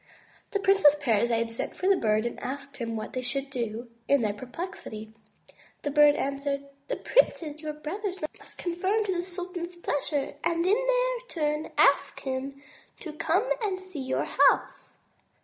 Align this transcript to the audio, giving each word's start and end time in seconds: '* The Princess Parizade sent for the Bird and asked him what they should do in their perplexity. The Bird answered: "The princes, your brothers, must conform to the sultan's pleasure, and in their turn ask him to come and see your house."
'* 0.27 0.49
The 0.51 0.59
Princess 0.59 0.95
Parizade 0.99 1.51
sent 1.51 1.75
for 1.75 1.87
the 1.87 1.95
Bird 1.95 2.25
and 2.25 2.39
asked 2.41 2.77
him 2.77 2.95
what 2.95 3.13
they 3.13 3.21
should 3.21 3.51
do 3.51 3.87
in 4.07 4.21
their 4.23 4.33
perplexity. 4.33 5.13
The 5.83 5.91
Bird 5.91 6.15
answered: 6.15 6.63
"The 6.87 6.95
princes, 6.95 7.61
your 7.61 7.73
brothers, 7.73 8.17
must 8.39 8.57
conform 8.57 9.05
to 9.05 9.15
the 9.15 9.23
sultan's 9.23 9.75
pleasure, 9.75 10.37
and 10.43 10.65
in 10.65 10.73
their 10.73 11.27
turn 11.27 11.69
ask 11.77 12.19
him 12.21 12.63
to 13.01 13.13
come 13.13 13.47
and 13.61 13.79
see 13.79 14.01
your 14.01 14.25
house." 14.25 14.97